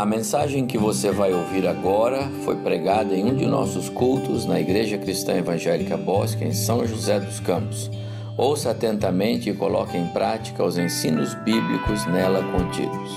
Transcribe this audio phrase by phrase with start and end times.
[0.00, 4.58] A mensagem que você vai ouvir agora foi pregada em um de nossos cultos na
[4.58, 7.90] Igreja Cristã Evangélica Bosque, em São José dos Campos.
[8.34, 13.10] Ouça atentamente e coloque em prática os ensinos bíblicos nela contidos.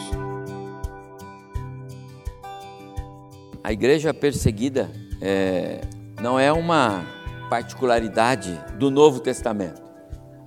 [3.64, 4.92] A igreja perseguida
[5.22, 5.80] é,
[6.22, 7.06] não é uma
[7.50, 9.82] particularidade do Novo Testamento.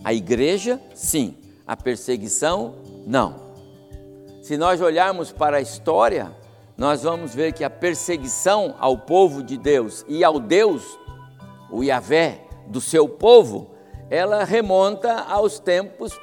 [0.05, 1.35] A igreja, sim,
[1.67, 2.75] a perseguição,
[3.07, 3.46] não.
[4.47, 6.31] Se nós olharmos para a história,
[6.79, 10.97] nós vamos ver que a perseguição ao povo de Deus e ao Deus,
[11.69, 13.73] o Yahvé, do seu povo,
[14.09, 16.17] ela remonta aos tempos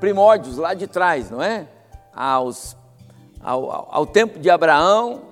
[0.00, 1.68] primórdios, lá de trás, não é?
[2.12, 2.76] Aos,
[3.40, 5.22] ao, ao tempo de Abraão,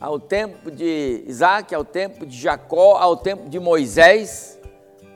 [0.00, 4.58] ao tempo de Isaac, ao tempo de Jacó, ao tempo de Moisés,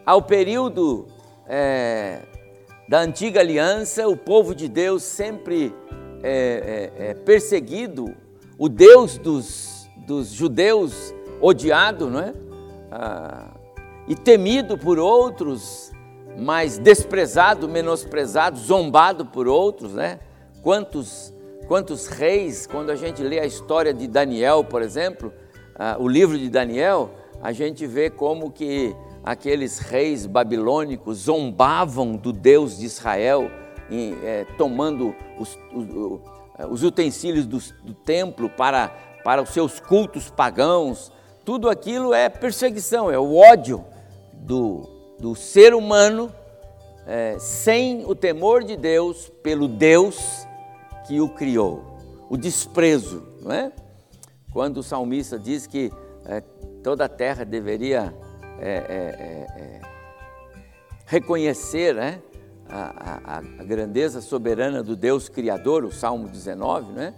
[0.04, 1.08] ao período
[1.48, 2.20] é,
[2.86, 5.74] da antiga aliança, o povo de Deus sempre
[6.26, 8.14] é, é, é, perseguido,
[8.58, 12.32] o Deus dos, dos judeus odiado, não é?
[12.90, 13.50] Ah,
[14.08, 15.92] e temido por outros,
[16.38, 20.18] mas desprezado, menosprezado, zombado por outros, né?
[20.62, 21.34] Quantos,
[21.68, 25.30] quantos reis, quando a gente lê a história de Daniel, por exemplo,
[25.74, 27.10] ah, o livro de Daniel,
[27.42, 33.50] a gente vê como que aqueles reis babilônicos zombavam do Deus de Israel,
[33.90, 36.20] em, é, tomando os, os,
[36.70, 38.88] os utensílios do, do, templo para,
[39.22, 41.12] para os seus cultos pagãos.
[41.44, 43.84] Tudo aquilo é perseguição, é o ódio
[44.32, 46.32] do, do ser humano
[47.06, 50.46] é, sem o temor de Deus pelo Deus
[51.06, 51.98] que o criou.
[52.30, 53.72] O desprezo, não é?
[54.52, 55.92] Quando o salmista diz que
[56.24, 56.40] é,
[56.82, 58.14] toda a terra deveria
[58.58, 59.80] é, é, é
[61.06, 62.20] reconhecer, né?
[62.68, 67.14] A, a, grandeza soberana do Deus Criador, o Salmo 19, né?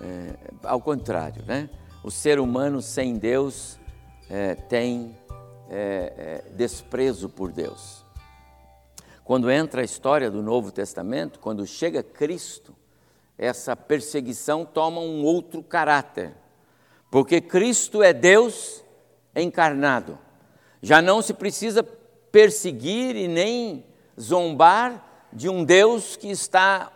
[0.00, 1.68] É, ao contrário, né?
[2.02, 3.78] o ser humano sem Deus
[4.30, 5.16] é, tem
[5.68, 8.04] é, é, desprezo por Deus.
[9.24, 12.74] Quando entra a história do Novo Testamento, quando chega Cristo,
[13.36, 16.32] essa perseguição toma um outro caráter,
[17.10, 18.82] porque Cristo é Deus
[19.34, 20.18] encarnado.
[20.80, 23.84] Já não se precisa perseguir e nem
[24.18, 26.92] zombar de um Deus que está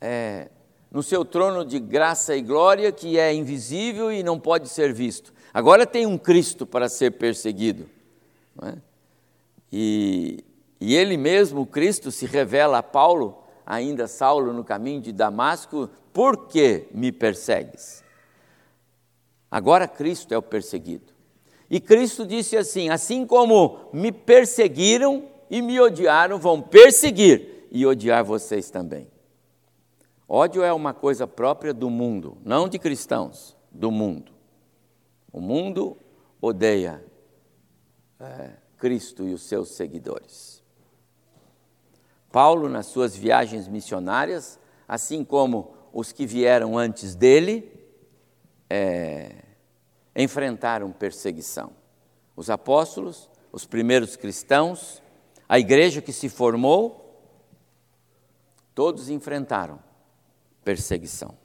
[0.00, 0.48] é,
[0.90, 5.32] no seu trono de graça e glória, que é invisível e não pode ser visto.
[5.52, 7.88] Agora tem um Cristo para ser perseguido.
[8.62, 8.74] É?
[9.72, 10.44] E,
[10.80, 16.46] e ele mesmo, Cristo, se revela a Paulo, ainda Saulo, no caminho de Damasco: por
[16.46, 18.04] que me persegues?
[19.50, 21.12] Agora Cristo é o perseguido.
[21.68, 28.24] E Cristo disse assim: assim como me perseguiram, e me odiaram vão perseguir e odiar
[28.24, 29.08] vocês também.
[30.28, 34.32] Ódio é uma coisa própria do mundo, não de cristãos, do mundo.
[35.32, 35.96] O mundo
[36.40, 37.04] odeia
[38.18, 40.60] é, Cristo e os seus seguidores.
[42.32, 47.72] Paulo, nas suas viagens missionárias, assim como os que vieram antes dele,
[48.68, 49.36] é,
[50.16, 51.70] enfrentaram perseguição.
[52.34, 55.00] Os apóstolos, os primeiros cristãos,
[55.48, 57.22] a igreja que se formou,
[58.74, 59.78] todos enfrentaram
[60.64, 61.36] perseguição.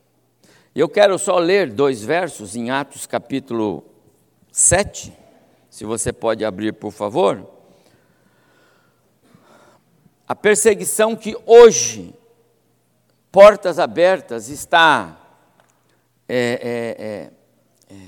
[0.74, 3.84] Eu quero só ler dois versos em Atos capítulo
[4.52, 5.14] 7,
[5.70, 7.46] se você pode abrir, por favor.
[10.28, 12.14] A perseguição que hoje,
[13.32, 15.20] portas abertas, está
[16.28, 17.34] é,
[17.90, 18.08] é, é, é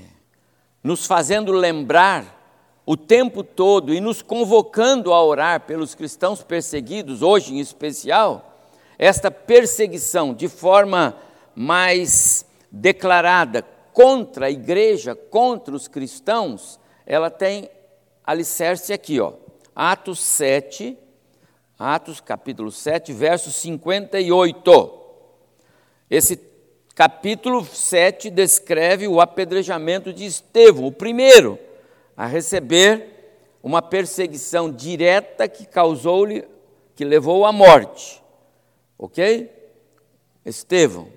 [0.82, 2.41] nos fazendo lembrar
[2.92, 9.30] o tempo todo e nos convocando a orar pelos cristãos perseguidos, hoje em especial, esta
[9.30, 11.16] perseguição de forma
[11.54, 13.62] mais declarada
[13.94, 17.70] contra a igreja, contra os cristãos, ela tem
[18.22, 19.32] alicerce aqui, ó.
[19.74, 20.94] Atos 7,
[21.78, 25.00] Atos capítulo 7, verso 58.
[26.10, 26.38] Esse
[26.94, 31.58] capítulo 7 descreve o apedrejamento de Estevão, o primeiro
[32.16, 33.06] a receber
[33.62, 36.44] uma perseguição direta que causou-lhe,
[36.94, 38.22] que levou à morte.
[38.98, 39.50] Ok?
[40.44, 41.08] Estevão.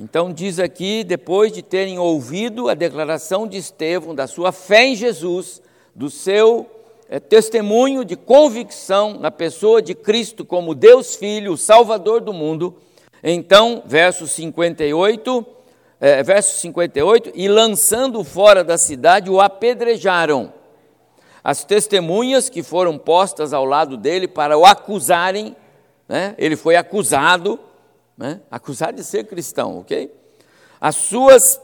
[0.00, 4.96] Então diz aqui, depois de terem ouvido a declaração de Estevão, da sua fé em
[4.96, 5.60] Jesus,
[5.94, 6.66] do seu
[7.08, 12.74] é, testemunho de convicção na pessoa de Cristo como Deus Filho, o Salvador do mundo,
[13.22, 15.46] então, verso 58,
[16.04, 20.52] é, verso 58, e lançando fora da cidade, o apedrejaram.
[21.44, 25.54] As testemunhas que foram postas ao lado dele para o acusarem,
[26.08, 26.34] né?
[26.38, 27.56] ele foi acusado,
[28.18, 28.40] né?
[28.50, 30.12] acusado de ser cristão, ok?
[30.80, 31.60] As suas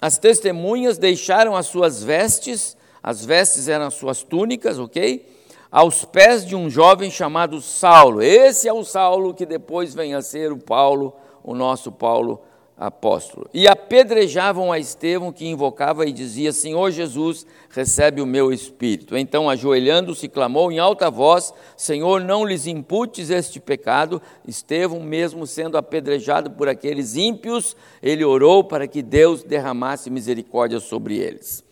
[0.00, 5.30] as testemunhas deixaram as suas vestes, as vestes eram as suas túnicas, ok?
[5.70, 8.22] Aos pés de um jovem chamado Saulo.
[8.22, 12.42] Esse é o Saulo que depois vem a ser o Paulo, o nosso Paulo
[12.76, 13.48] apóstolo.
[13.54, 19.16] E apedrejavam a Estevão, que invocava e dizia: Senhor Jesus, recebe o meu espírito.
[19.16, 24.20] Então, ajoelhando-se, clamou em alta voz: Senhor, não lhes imputes este pecado.
[24.46, 31.16] Estevão, mesmo sendo apedrejado por aqueles ímpios, ele orou para que Deus derramasse misericórdia sobre
[31.16, 31.62] eles.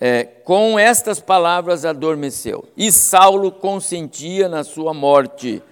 [0.00, 5.62] É, com estas palavras adormeceu, e Saulo consentia na sua morte.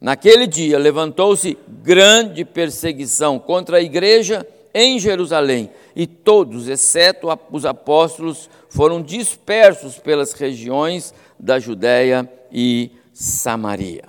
[0.00, 8.48] Naquele dia levantou-se grande perseguição contra a igreja em Jerusalém, e todos, exceto os apóstolos,
[8.68, 14.04] foram dispersos pelas regiões da Judéia e Samaria.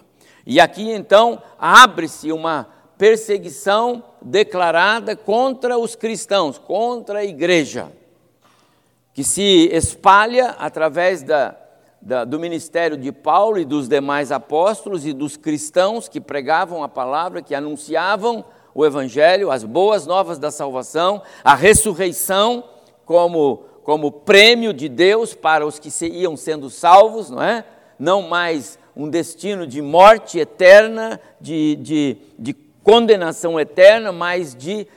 [0.46, 2.68] E aqui então abre-se uma
[2.98, 7.92] perseguição declarada contra os cristãos, contra a igreja,
[9.14, 11.56] que se espalha através da
[12.01, 16.89] da, do ministério de Paulo e dos demais apóstolos e dos cristãos que pregavam a
[16.89, 18.44] palavra, que anunciavam
[18.74, 22.63] o Evangelho, as boas novas da salvação, a ressurreição
[23.06, 27.65] como, como prêmio de Deus para os que iam sendo salvos, não é?
[28.00, 32.53] Não mais um destino de morte eterna, de, de, de
[32.83, 34.88] condenação eterna, mas de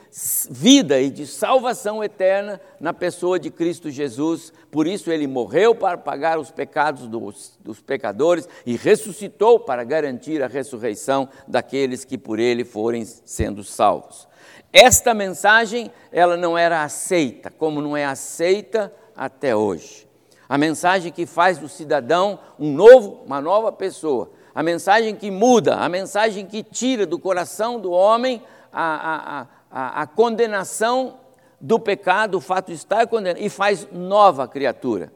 [0.49, 4.51] vida e de salvação eterna na pessoa de Cristo Jesus.
[4.71, 10.41] Por isso ele morreu para pagar os pecados dos, dos, pecadores e ressuscitou para garantir
[10.41, 14.27] a ressurreição daqueles que por ele forem sendo salvos.
[14.71, 20.05] Esta mensagem, ela não era aceita, como não é aceita até hoje.
[20.47, 25.75] A mensagem que faz do cidadão um novo, uma nova pessoa, a mensagem que muda,
[25.75, 28.41] a mensagem que tira do coração do homem
[28.71, 31.19] a, a, a, a condenação
[31.59, 35.11] do pecado, o fato de estar condenado, e faz nova criatura,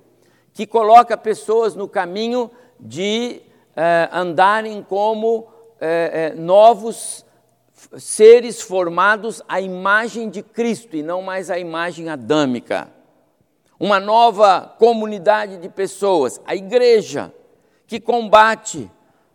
[0.54, 3.42] que coloca pessoas no caminho de
[3.78, 5.48] eh, andarem como
[5.80, 7.26] eh, eh, novos
[7.98, 12.90] seres formados à imagem de Cristo e não mais à imagem adâmica.
[13.80, 17.34] Uma nova comunidade de pessoas, a igreja,
[17.88, 18.92] que combate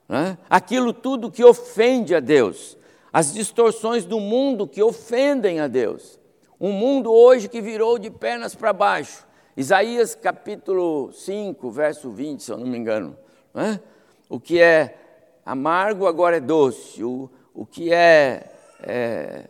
[0.08, 0.38] né?
[0.48, 2.76] aquilo tudo que ofende a Deus,
[3.12, 6.18] as distorções do mundo que ofendem a Deus.
[6.60, 9.26] Um mundo hoje que virou de pernas para baixo.
[9.56, 13.16] Isaías capítulo 5, verso 20, se eu não me engano.
[13.52, 13.80] Né?
[14.28, 14.96] O que é
[15.44, 17.04] amargo agora é doce.
[17.04, 18.50] O, o que é,
[18.82, 19.48] é,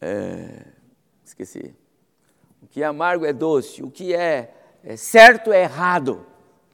[0.00, 0.64] é,
[1.24, 1.74] Esqueci.
[2.62, 3.82] O que é amargo é doce.
[3.82, 4.54] O que é,
[4.84, 6.24] é certo é errado.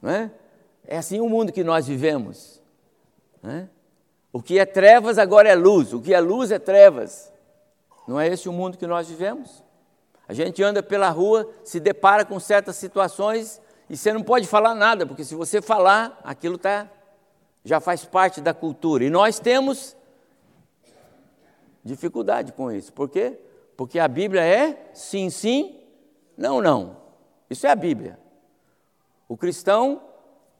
[0.01, 0.29] Né?
[0.85, 2.56] É assim o mundo que nós vivemos.
[3.41, 3.69] Né?
[4.31, 7.31] O que é trevas agora é luz, o que é luz é trevas.
[8.07, 9.63] Não é esse o mundo que nós vivemos?
[10.27, 14.75] A gente anda pela rua, se depara com certas situações e você não pode falar
[14.75, 16.89] nada, porque se você falar, aquilo tá,
[17.63, 19.03] já faz parte da cultura.
[19.03, 19.95] E nós temos
[21.83, 22.91] dificuldade com isso.
[22.91, 23.39] Por quê?
[23.77, 25.79] Porque a Bíblia é sim, sim,
[26.37, 26.97] não, não.
[27.49, 28.19] Isso é a Bíblia.
[29.27, 30.01] O cristão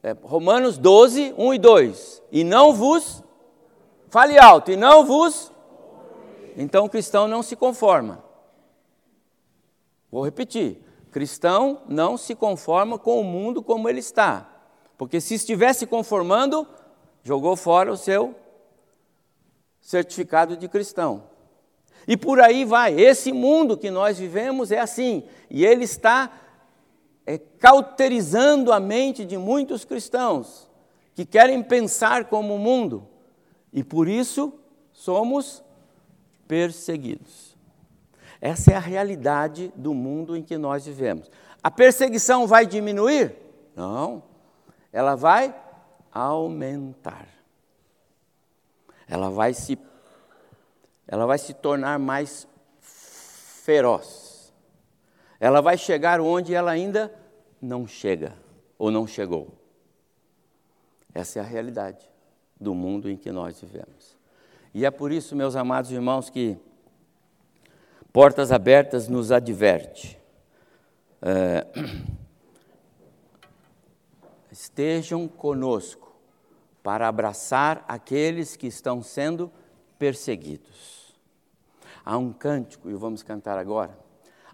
[0.03, 2.23] é, Romanos 12, 1 e 2.
[2.31, 3.23] E não vos,
[4.09, 5.51] fale alto, e não vos.
[6.55, 8.23] Então o cristão não se conforma.
[10.11, 14.49] Vou repetir: cristão não se conforma com o mundo como ele está.
[14.97, 16.67] Porque se estivesse conformando,
[17.23, 18.35] jogou fora o seu
[19.79, 21.23] certificado de cristão.
[22.07, 22.99] E por aí vai.
[22.99, 25.23] Esse mundo que nós vivemos é assim.
[25.49, 26.31] E ele está
[27.27, 30.71] é, cauterizando a mente de muitos cristãos
[31.13, 33.05] que querem pensar como o mundo
[33.73, 34.53] e por isso
[34.93, 35.61] somos
[36.47, 37.57] perseguidos.
[38.39, 41.29] Essa é a realidade do mundo em que nós vivemos.
[41.61, 43.35] A perseguição vai diminuir?
[43.75, 44.23] Não,
[44.93, 45.53] ela vai
[46.13, 47.27] aumentar.
[49.05, 49.77] Ela vai se
[51.09, 52.47] ela vai se tornar mais
[52.79, 54.26] feroz
[55.39, 57.13] ela vai chegar onde ela ainda
[57.61, 58.33] não chega
[58.77, 59.53] ou não chegou.
[61.13, 62.09] Essa é a realidade
[62.59, 64.17] do mundo em que nós vivemos.
[64.73, 66.57] E é por isso, meus amados irmãos, que
[68.11, 70.19] Portas Abertas nos adverte.
[71.21, 71.65] É,
[74.51, 76.15] estejam conosco
[76.81, 79.51] para abraçar aqueles que estão sendo
[79.99, 81.15] perseguidos.
[82.05, 84.06] Há um cântico, e vamos cantar agora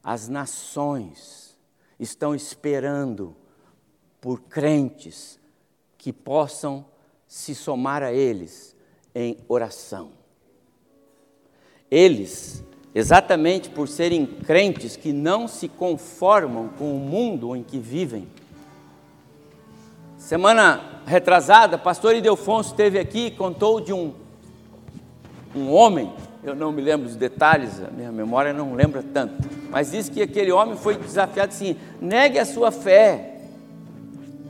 [0.03, 1.57] as nações
[1.99, 3.35] estão esperando
[4.19, 5.39] por crentes
[5.97, 6.85] que possam
[7.27, 8.75] se somar a eles
[9.15, 10.11] em oração.
[11.89, 18.27] Eles exatamente por serem crentes que não se conformam com o mundo em que vivem.
[20.17, 24.13] Semana retrasada, pastor Idelfonso esteve aqui e contou de um,
[25.55, 29.35] um homem, eu não me lembro dos detalhes, a minha memória não lembra tanto,
[29.73, 33.37] mas disse que aquele homem foi desafiado assim: negue a sua fé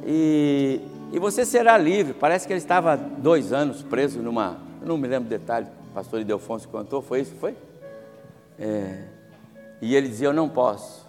[0.05, 0.81] e,
[1.13, 2.13] e você será livre.
[2.13, 6.19] Parece que ele estava dois anos preso numa, não me lembro do detalhe, o pastor
[6.19, 7.33] Idelfonso contou, foi isso?
[7.39, 7.55] Foi?
[8.59, 9.03] É,
[9.81, 11.07] e ele dizia: Eu não posso.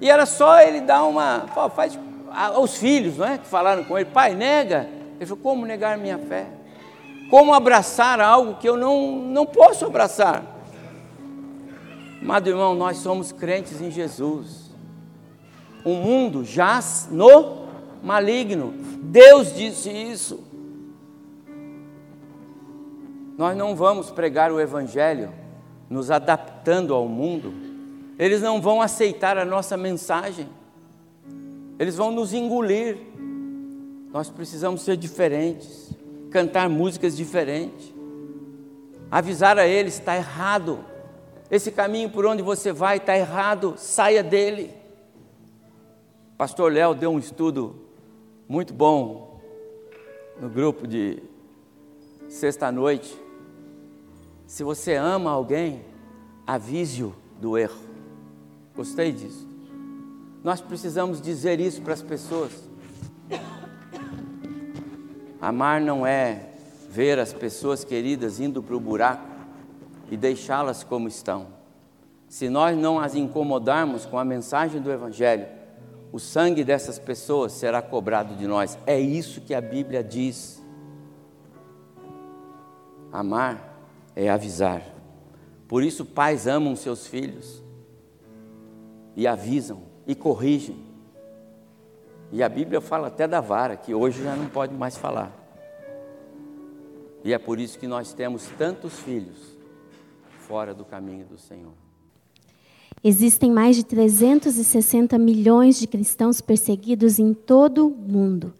[0.00, 1.46] E era só ele dar uma.
[1.72, 1.96] Faz
[2.32, 3.38] aos filhos, não é?
[3.38, 4.88] Que falaram com ele: Pai, nega.
[5.20, 6.48] Ele falou: Como negar minha fé?
[7.30, 10.42] Como abraçar algo que eu não, não posso abraçar?
[12.20, 14.70] Amado irmão, nós somos crentes em Jesus.
[15.84, 17.66] O mundo jaz no
[18.02, 18.74] maligno.
[19.02, 20.44] Deus disse isso.
[23.38, 25.32] Nós não vamos pregar o Evangelho
[25.88, 27.52] nos adaptando ao mundo,
[28.16, 30.46] eles não vão aceitar a nossa mensagem,
[31.78, 32.98] eles vão nos engolir.
[34.12, 35.90] Nós precisamos ser diferentes,
[36.30, 37.92] cantar músicas diferentes,
[39.10, 40.84] avisar a eles: está errado,
[41.50, 44.70] esse caminho por onde você vai está errado, saia dele.
[46.38, 47.76] Pastor Léo deu um estudo
[48.48, 49.40] muito bom
[50.40, 51.22] no grupo de
[52.28, 53.30] sexta-noite
[54.50, 55.84] se você ama alguém,
[56.44, 57.78] avise-o do erro.
[58.74, 59.46] Gostei disso.
[60.42, 62.50] Nós precisamos dizer isso para as pessoas.
[65.40, 66.48] Amar não é
[66.88, 69.29] ver as pessoas queridas indo para o buraco
[70.10, 71.46] e deixá-las como estão.
[72.28, 75.46] Se nós não as incomodarmos com a mensagem do Evangelho,
[76.12, 78.76] o sangue dessas pessoas será cobrado de nós.
[78.86, 80.60] É isso que a Bíblia diz.
[83.12, 83.78] Amar
[84.16, 84.82] é avisar.
[85.68, 87.62] Por isso, pais amam seus filhos
[89.14, 90.84] e avisam e corrigem.
[92.32, 95.32] E a Bíblia fala até da vara, que hoje já não pode mais falar.
[97.24, 99.59] E é por isso que nós temos tantos filhos
[100.50, 101.70] fora do caminho do Senhor.
[103.04, 108.52] Existem mais de 360 milhões de cristãos perseguidos em todo o mundo.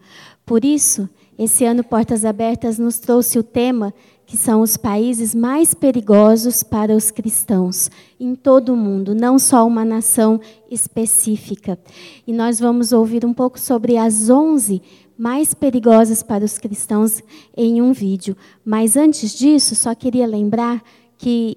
[0.45, 3.93] Por isso, esse ano Portas Abertas nos trouxe o tema
[4.25, 9.67] que são os países mais perigosos para os cristãos em todo o mundo, não só
[9.67, 11.77] uma nação específica.
[12.25, 14.81] E nós vamos ouvir um pouco sobre as 11
[15.17, 17.21] mais perigosas para os cristãos
[17.55, 18.35] em um vídeo.
[18.63, 20.81] Mas antes disso, só queria lembrar
[21.21, 21.55] que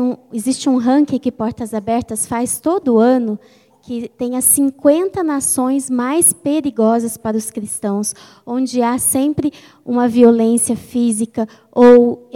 [0.00, 3.38] um, existe um ranking que Portas Abertas faz todo ano
[3.82, 8.14] que tenha 50 nações mais perigosas para os cristãos,
[8.46, 9.52] onde há sempre
[9.84, 12.30] uma violência física ou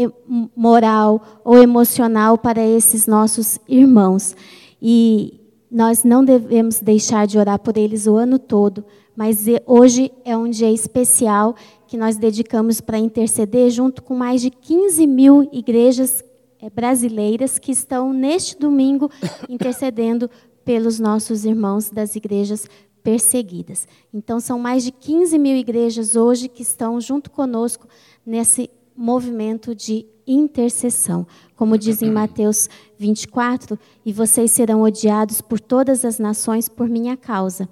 [0.54, 4.36] moral ou emocional para esses nossos irmãos.
[4.80, 8.84] E nós não devemos deixar de orar por eles o ano todo,
[9.16, 11.54] mas hoje é um dia especial
[11.86, 16.22] que nós dedicamos para interceder junto com mais de 15 mil igrejas
[16.60, 19.10] eh, brasileiras que estão neste domingo
[19.48, 20.30] intercedendo
[20.64, 22.66] pelos nossos irmãos das igrejas
[23.02, 23.88] perseguidas.
[24.12, 27.88] Então, são mais de 15 mil igrejas hoje que estão junto conosco
[28.24, 31.26] nesse movimento de intercessão.
[31.56, 37.16] Como diz em Mateus 24, e vocês serão odiados por todas as nações por minha
[37.16, 37.68] causa.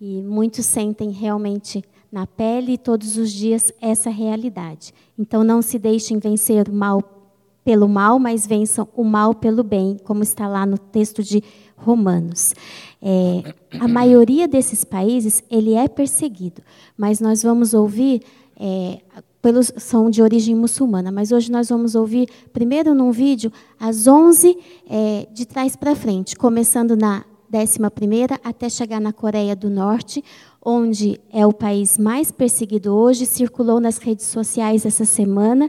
[0.00, 4.92] E muitos sentem realmente na pele todos os dias essa realidade.
[5.16, 7.21] Então não se deixem vencer o mal
[7.64, 11.42] pelo mal, mas vençam o mal pelo bem, como está lá no texto de
[11.76, 12.54] romanos.
[13.00, 16.62] É, a maioria desses países ele é perseguido,
[16.96, 18.22] mas nós vamos ouvir
[18.56, 19.00] é,
[19.40, 24.56] pelos são de origem muçulmana, mas hoje nós vamos ouvir primeiro num vídeo as 11
[24.88, 30.24] é, de trás para frente, começando na 11 primeira até chegar na Coreia do Norte,
[30.64, 35.68] onde é o país mais perseguido hoje, circulou nas redes sociais essa semana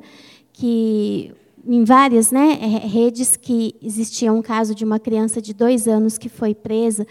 [0.53, 1.33] que
[1.65, 6.29] em várias né, redes que existia um caso de uma criança de dois anos que
[6.29, 7.05] foi presa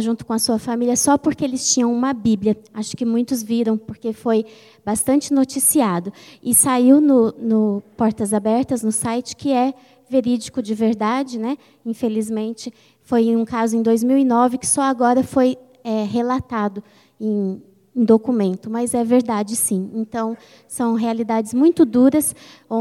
[0.00, 2.56] junto com a sua família só porque eles tinham uma Bíblia.
[2.74, 4.44] Acho que muitos viram, porque foi
[4.84, 6.12] bastante noticiado.
[6.42, 9.72] E saiu no, no Portas Abertas, no site, que é
[10.10, 11.38] verídico de verdade.
[11.38, 11.56] Né?
[11.84, 16.82] Infelizmente, foi um caso em 2009 que só agora foi é, relatado
[17.20, 17.62] em,
[17.96, 19.90] em documento, mas é verdade sim.
[19.94, 20.36] Então,
[20.68, 22.34] são realidades muito duras,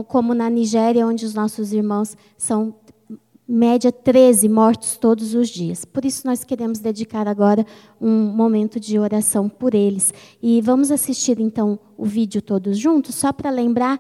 [0.10, 2.75] como na Nigéria, onde os nossos irmãos são
[3.48, 5.86] média 13 mortos todos os dias.
[5.86, 7.65] Por isso nós queremos dedicar agora
[8.01, 10.13] um momento de oração por eles.
[10.41, 14.00] E vamos assistir então o vídeo todos juntos, só para lembrar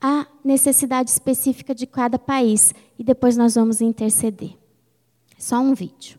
[0.00, 4.52] a necessidade específica de cada país e depois nós vamos interceder.
[5.38, 6.18] Só um vídeo.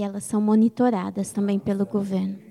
[0.00, 2.49] E elas são monitoradas também pelo governo.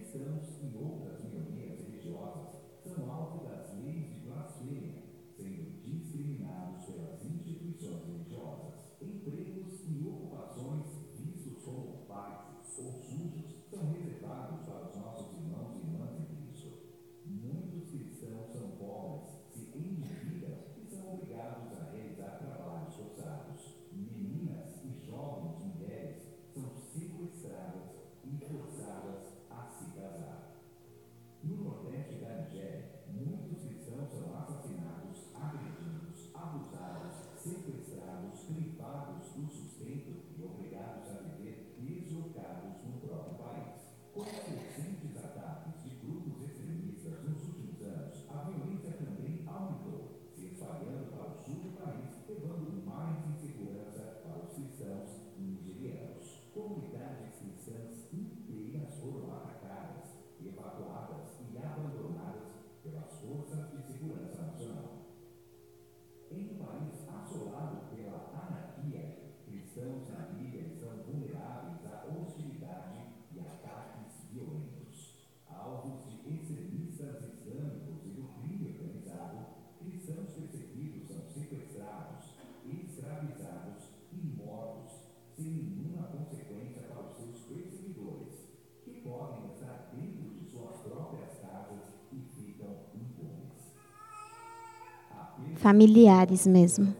[95.62, 96.94] Familiares mesmo.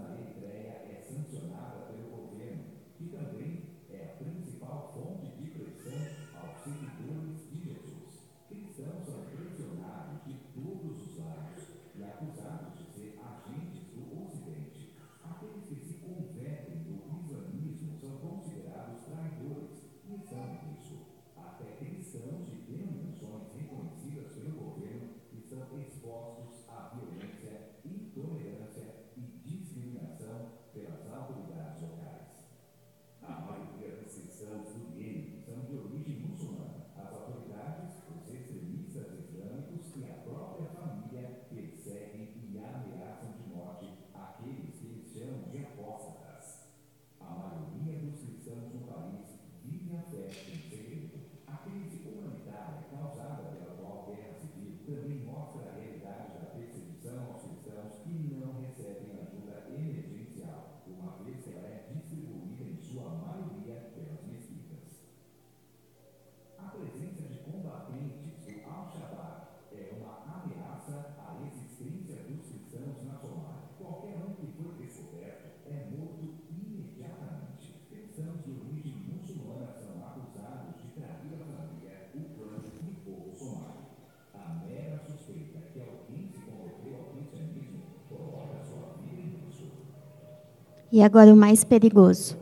[91.00, 92.36] E agora o mais perigoso.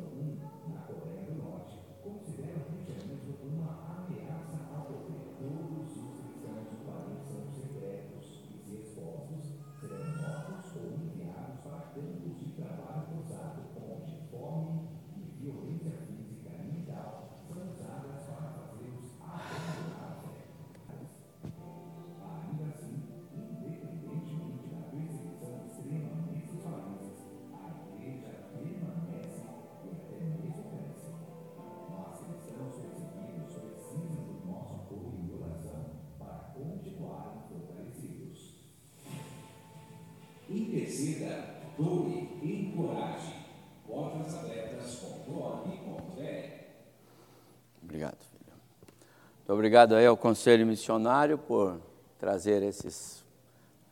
[41.77, 43.35] Doe, encoraje.
[47.83, 48.53] Obrigado, filho.
[49.37, 51.79] Muito obrigado aí ao Conselho Missionário por
[52.19, 53.23] trazer esses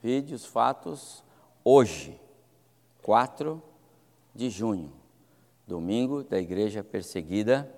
[0.02, 1.24] vídeos, fatos,
[1.64, 2.20] hoje,
[3.02, 3.62] 4
[4.34, 4.92] de junho,
[5.66, 7.72] domingo da Igreja Perseguida.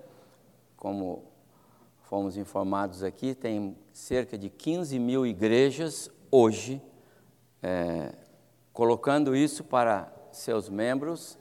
[0.76, 1.24] Como
[2.02, 6.82] fomos informados aqui, tem cerca de 15 mil igrejas hoje,
[7.62, 8.12] é,
[8.78, 11.36] colocando isso para seus membros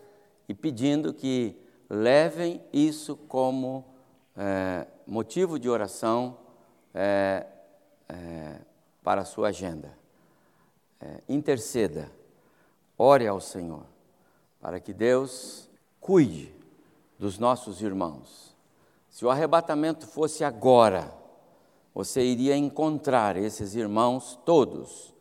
[0.50, 1.56] e pedindo que
[1.88, 3.86] levem isso como
[4.36, 6.36] é, motivo de oração
[6.96, 7.46] é,
[8.10, 8.56] é,
[9.04, 9.96] para a sua agenda.
[11.30, 12.12] Interceda,
[12.98, 13.84] ore ao Senhor,
[14.60, 15.70] para que Deus
[16.02, 16.52] cuide
[17.20, 18.58] dos nossos irmãos.
[19.12, 21.14] Se o arrebatamento fosse agora,
[21.94, 25.16] você iria encontrar esses irmãos todos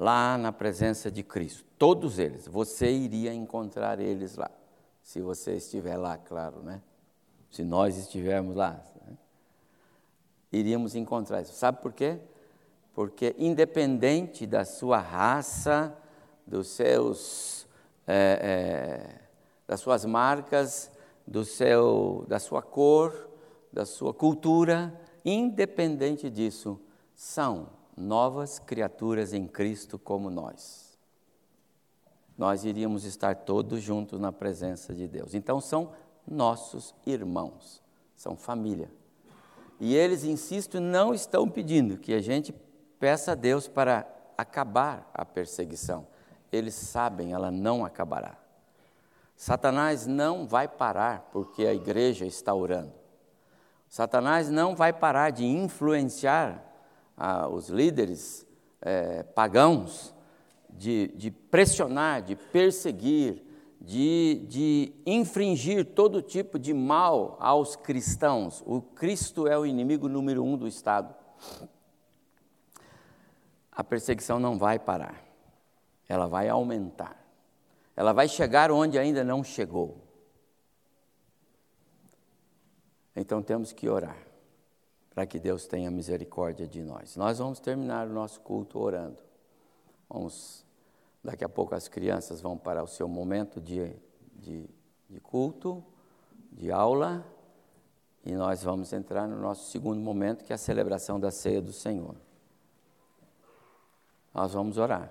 [0.00, 1.62] lá na presença de Cristo.
[1.76, 4.50] Todos eles, você iria encontrar eles lá.
[5.02, 6.80] Se você estiver lá, claro, né?
[7.50, 9.14] Se nós estivermos lá, né?
[10.50, 11.52] iríamos encontrar isso.
[11.52, 12.18] Sabe por quê?
[12.94, 15.94] Porque independente da sua raça,
[16.46, 17.66] dos seus,
[18.06, 19.20] é, é,
[19.66, 20.90] das suas marcas,
[21.26, 23.28] do seu, da sua cor,
[23.70, 26.80] da sua cultura, independente disso,
[27.14, 30.98] são novas criaturas em Cristo como nós.
[32.36, 35.34] Nós iríamos estar todos juntos na presença de Deus.
[35.34, 35.92] Então são
[36.26, 37.82] nossos irmãos,
[38.16, 38.90] são família.
[39.78, 42.54] E eles, insisto, não estão pedindo que a gente
[42.98, 46.06] peça a Deus para acabar a perseguição.
[46.52, 48.36] Eles sabem, ela não acabará.
[49.36, 52.92] Satanás não vai parar porque a igreja está orando.
[53.88, 56.69] Satanás não vai parar de influenciar
[57.22, 58.46] ah, os líderes
[58.80, 60.14] é, pagãos
[60.70, 63.44] de, de, pressionar, de perseguir,
[63.78, 68.62] de, de infringir todo tipo de mal aos cristãos.
[68.64, 71.14] O Cristo é o inimigo número um do Estado.
[73.70, 75.22] A perseguição não vai parar,
[76.08, 77.22] ela vai aumentar,
[77.94, 80.06] ela vai chegar onde ainda não chegou.
[83.14, 84.29] Então temos que orar
[85.14, 87.16] para que Deus tenha misericórdia de nós.
[87.16, 89.18] Nós vamos terminar o nosso culto orando.
[90.08, 90.64] Vamos,
[91.22, 93.92] daqui a pouco as crianças vão para o seu momento de,
[94.34, 94.68] de,
[95.08, 95.84] de culto,
[96.52, 97.24] de aula,
[98.24, 101.72] e nós vamos entrar no nosso segundo momento, que é a celebração da ceia do
[101.72, 102.14] Senhor.
[104.32, 105.10] Nós vamos orar.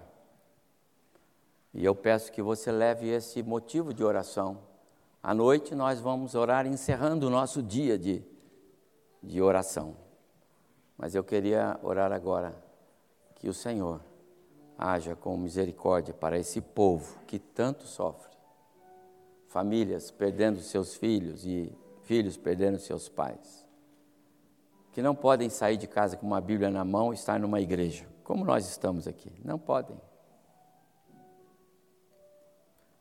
[1.73, 4.59] E eu peço que você leve esse motivo de oração.
[5.21, 8.23] À noite nós vamos orar encerrando o nosso dia de
[9.21, 9.95] de oração.
[10.97, 12.55] Mas eu queria orar agora
[13.35, 14.01] que o Senhor
[14.77, 18.37] haja com misericórdia para esse povo que tanto sofre.
[19.47, 23.65] Famílias perdendo seus filhos e filhos perdendo seus pais.
[24.91, 28.07] Que não podem sair de casa com uma Bíblia na mão e estar numa igreja,
[28.23, 29.31] como nós estamos aqui.
[29.43, 29.99] Não podem.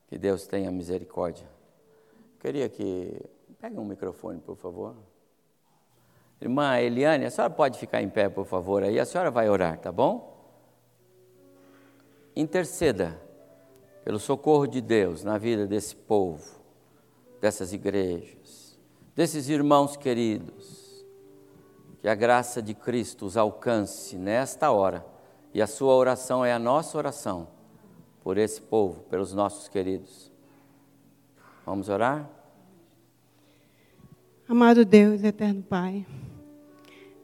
[0.07, 1.49] Que Deus tenha misericórdia.
[2.41, 3.21] Queria que.
[3.59, 4.97] Pegue um microfone, por favor.
[6.41, 9.79] Irmã Eliane, a senhora pode ficar em pé, por favor, aí a senhora vai orar,
[9.79, 10.37] tá bom?
[12.35, 13.21] Interceda
[14.05, 16.63] pelo socorro de Deus na vida desse povo,
[17.41, 18.79] dessas igrejas,
[19.15, 21.05] desses irmãos queridos.
[22.01, 25.05] Que a graça de Cristo os alcance nesta hora,
[25.53, 27.49] e a sua oração é a nossa oração
[28.23, 30.31] por esse povo, pelos nossos queridos.
[31.67, 32.31] Vamos orar?
[34.49, 36.07] Amado Deus, eterno Pai,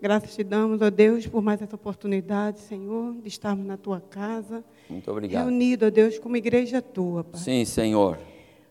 [0.04, 4.62] graças te damos, ó Deus, por mais essa oportunidade, Senhor, de estarmos na tua casa.
[4.86, 5.46] Muito obrigado.
[5.46, 7.40] Reunido, ó Deus, como igreja tua, Pai.
[7.40, 8.18] Sim, Senhor.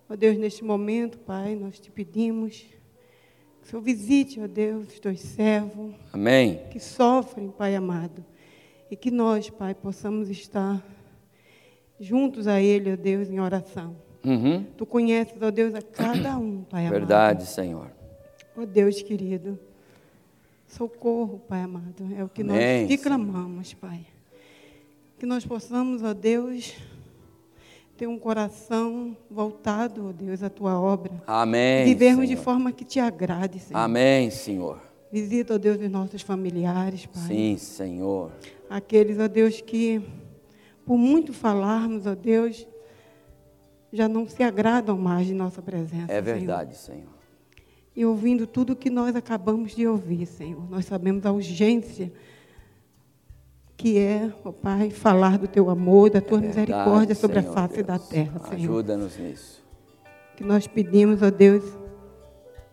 [0.08, 5.00] Ó Deus, neste momento, Pai, nós te pedimos que o Senhor visite, ó Deus, os
[5.00, 5.96] teus servos.
[6.14, 6.62] Amém.
[6.70, 8.24] Que sofrem, Pai amado.
[8.92, 10.86] E que nós, Pai, possamos estar
[12.00, 13.96] juntos a Ele, ó Deus, em oração.
[14.24, 14.68] Uhum.
[14.78, 17.00] Tu conheces, ó Deus, a cada um, Pai amado.
[17.00, 17.90] Verdade, Senhor.
[18.56, 19.58] Ó Deus querido,
[20.68, 24.06] socorro, Pai amado, é o que Amém, nós te clamamos, Pai.
[25.20, 26.74] Que nós possamos, ó Deus,
[27.96, 31.12] ter um coração voltado, ó Deus, à tua obra.
[31.28, 31.86] Amém.
[31.86, 32.44] Vivermos de Senhor.
[32.44, 33.80] forma que te agrade, Senhor.
[33.80, 34.82] Amém, Senhor.
[35.12, 37.24] Visita, ó Deus, os nossos familiares, Pai.
[37.24, 38.32] Sim, Senhor.
[38.70, 40.02] Aqueles, ó Deus, que
[40.86, 42.68] por muito falarmos, ó Deus,
[43.92, 46.12] já não se agradam mais de nossa presença.
[46.12, 46.24] É Senhor.
[46.24, 47.13] verdade, Senhor.
[47.96, 52.12] E ouvindo tudo que nós acabamos de ouvir, Senhor, nós sabemos a urgência
[53.78, 57.52] que é, ó Pai, falar do teu amor, da tua É verdade, misericórdia sobre Senhor
[57.52, 57.88] a face Deus.
[57.88, 58.56] da terra, Senhor.
[58.56, 59.64] Ajuda-nos nisso.
[60.38, 61.64] Que nós pedimos, ó Deus,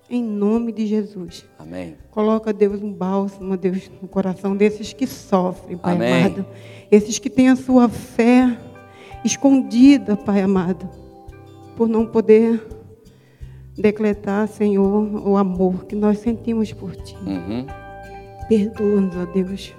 [0.08, 1.44] em nome de Jesus.
[1.58, 1.96] Amém.
[2.10, 6.24] Coloca, Deus, um bálsamo, Deus, no coração desses que sofrem, Pai Amém.
[6.24, 6.46] amado.
[6.90, 8.56] Esses que têm a sua fé
[9.24, 10.88] escondida, Pai amado,
[11.76, 12.66] por não poder
[13.80, 17.16] decretar, Senhor, o amor que nós sentimos por Ti.
[17.26, 17.66] Uhum.
[18.48, 19.74] Perdoa-nos, ó Deus,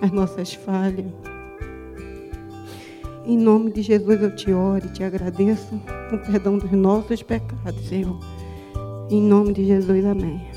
[0.00, 1.06] as nossas falhas.
[3.24, 7.88] Em nome de Jesus eu te oro e te agradeço com perdão dos nossos pecados,
[7.88, 8.18] Senhor.
[9.10, 10.51] Em nome de Jesus, amém.